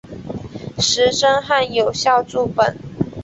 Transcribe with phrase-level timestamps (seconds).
[0.79, 2.75] 石声汉有校注本。